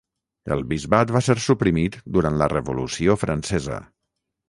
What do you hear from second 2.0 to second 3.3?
durant la revolució